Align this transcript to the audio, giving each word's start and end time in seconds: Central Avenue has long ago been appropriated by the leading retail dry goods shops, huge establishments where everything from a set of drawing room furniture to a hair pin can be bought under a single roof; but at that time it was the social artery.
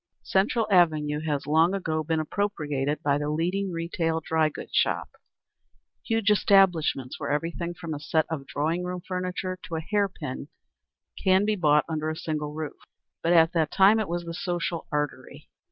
Central 0.23 0.65
Avenue 0.71 1.19
has 1.27 1.45
long 1.45 1.75
ago 1.75 2.03
been 2.03 2.19
appropriated 2.19 3.03
by 3.03 3.19
the 3.19 3.29
leading 3.29 3.71
retail 3.71 4.19
dry 4.19 4.49
goods 4.49 4.73
shops, 4.73 5.11
huge 6.03 6.31
establishments 6.31 7.19
where 7.19 7.29
everything 7.29 7.75
from 7.75 7.93
a 7.93 7.99
set 7.99 8.25
of 8.27 8.47
drawing 8.47 8.83
room 8.83 9.01
furniture 9.07 9.59
to 9.61 9.75
a 9.75 9.79
hair 9.81 10.09
pin 10.09 10.47
can 11.23 11.45
be 11.45 11.55
bought 11.55 11.85
under 11.87 12.09
a 12.09 12.15
single 12.15 12.51
roof; 12.51 12.79
but 13.21 13.31
at 13.33 13.53
that 13.53 13.69
time 13.69 13.99
it 13.99 14.09
was 14.09 14.23
the 14.25 14.33
social 14.33 14.87
artery. 14.91 15.47